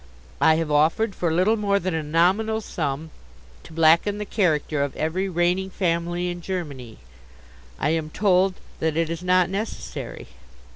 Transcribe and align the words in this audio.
I 0.41 0.55
have 0.55 0.71
offered, 0.71 1.13
for 1.13 1.31
little 1.31 1.57
more 1.57 1.77
than 1.77 1.93
a 1.93 2.01
nominal 2.01 2.59
sum, 2.59 3.11
to 3.61 3.71
blacken 3.71 4.17
the 4.17 4.25
character 4.25 4.81
of 4.81 4.95
every 4.95 5.29
reigning 5.29 5.69
family 5.69 6.29
in 6.31 6.41
Germany. 6.41 6.97
I 7.77 7.91
am 7.91 8.09
told 8.09 8.55
that 8.79 8.97
it 8.97 9.11
is 9.11 9.21
not 9.23 9.47
necessary. 9.47 10.29